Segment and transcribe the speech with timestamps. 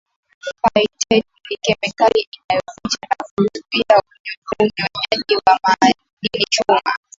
[0.61, 1.17] Phytate
[1.49, 3.99] ni kemikali inayoyaficha na kuzuia
[4.59, 6.81] unyonyaji wa madini chuma